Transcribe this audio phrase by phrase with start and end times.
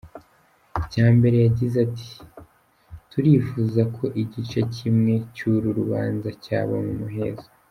[0.81, 2.09] Icya mbere yagize ati
[3.11, 7.47] “Turifuza ko igice kimwe cy’uru rubanza cyaba mu muhezo”.